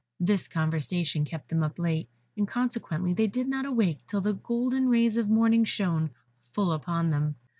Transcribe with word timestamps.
This 0.19 0.47
conversation 0.47 1.25
kept 1.25 1.49
them 1.49 1.61
up 1.61 1.77
late, 1.77 2.09
and 2.35 2.47
consequently 2.47 3.13
they 3.13 3.27
did 3.27 3.47
not 3.47 3.67
awake 3.67 3.99
till 4.07 4.21
the 4.21 4.33
golden 4.33 4.89
rays 4.89 5.15
of 5.15 5.29
morning 5.29 5.63
shone 5.63 6.09
full 6.41 6.71
upon 6.71 7.11
them. 7.11 7.35